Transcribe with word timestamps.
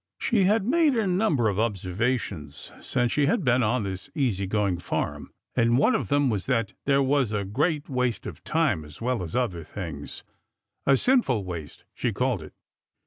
She 0.17 0.45
had 0.45 0.65
made 0.65 0.95
a 0.95 1.05
number 1.05 1.47
of 1.47 1.59
observations 1.59 2.71
since 2.81 3.11
she 3.11 3.27
had 3.27 3.43
been 3.43 3.61
on 3.61 3.83
this 3.83 4.09
easy 4.15 4.47
going 4.47 4.79
farm, 4.79 5.31
and 5.55 5.77
one 5.77 5.93
of 5.93 6.07
them 6.07 6.27
was 6.27 6.47
that 6.47 6.73
there 6.87 7.03
was 7.03 7.31
a 7.31 7.45
great 7.45 7.87
waste 7.87 8.25
of 8.25 8.43
time 8.43 8.83
as 8.83 8.99
well 8.99 9.21
as 9.21 9.35
other 9.35 9.63
things— 9.63 10.23
a 10.87 10.97
sinful 10.97 11.43
waste, 11.45 11.83
she 11.93 12.11
called 12.11 12.41
it. 12.41 12.55